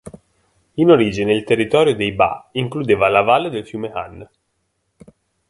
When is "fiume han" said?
3.67-4.27